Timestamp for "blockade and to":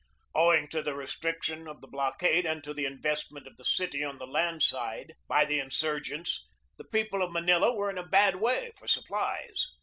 1.87-2.73